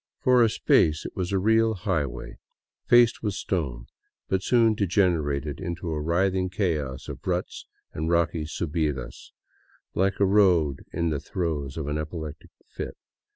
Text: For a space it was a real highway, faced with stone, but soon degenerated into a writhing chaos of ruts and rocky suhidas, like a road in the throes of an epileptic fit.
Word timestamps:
For 0.17 0.41
a 0.41 0.49
space 0.49 1.05
it 1.05 1.15
was 1.15 1.31
a 1.31 1.37
real 1.37 1.75
highway, 1.75 2.39
faced 2.87 3.21
with 3.21 3.35
stone, 3.35 3.85
but 4.29 4.41
soon 4.41 4.73
degenerated 4.73 5.59
into 5.59 5.91
a 5.91 6.01
writhing 6.01 6.49
chaos 6.49 7.07
of 7.07 7.19
ruts 7.23 7.67
and 7.93 8.09
rocky 8.09 8.45
suhidas, 8.45 9.29
like 9.93 10.19
a 10.19 10.25
road 10.25 10.85
in 10.91 11.09
the 11.11 11.19
throes 11.19 11.77
of 11.77 11.87
an 11.87 11.99
epileptic 11.99 12.49
fit. 12.67 12.97